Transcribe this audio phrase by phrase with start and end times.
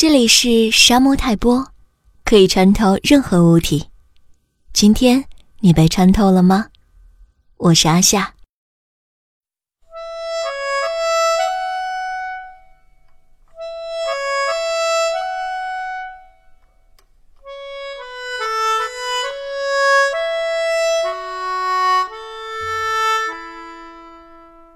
[0.00, 1.72] 这里是沙漠泰波，
[2.24, 3.90] 可以穿透任何物体。
[4.72, 5.26] 今天
[5.58, 6.68] 你被穿透了吗？
[7.58, 8.32] 我是阿夏。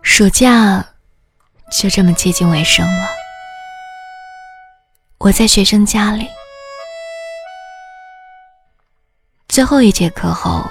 [0.00, 0.94] 暑假
[1.72, 3.17] 就这么接近尾声了。
[5.28, 6.26] 我在学生家里，
[9.46, 10.64] 最后一节课后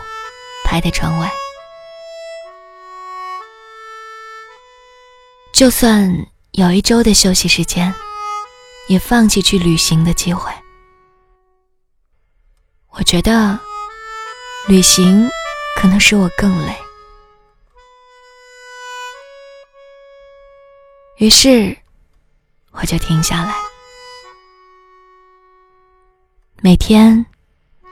[0.65, 1.31] 排在窗外。
[5.53, 6.11] 就算
[6.53, 7.93] 有一周的休息时间，
[8.87, 10.51] 也放弃去旅行的机会。
[12.89, 13.59] 我觉得
[14.67, 15.29] 旅行
[15.75, 16.75] 可能使我更累，
[21.17, 21.77] 于是
[22.71, 23.66] 我就停下来。
[26.59, 27.23] 每天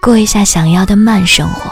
[0.01, 1.71] 过一下想要的慢生活，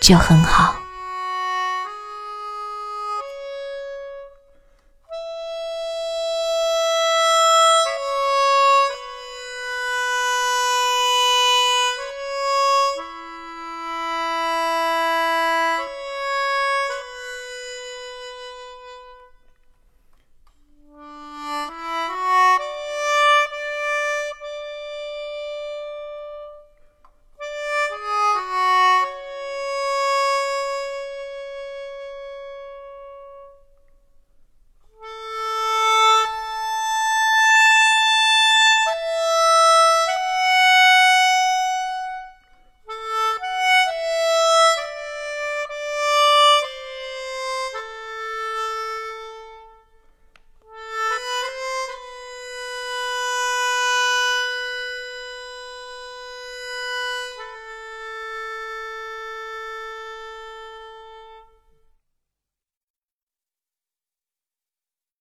[0.00, 0.74] 就很好。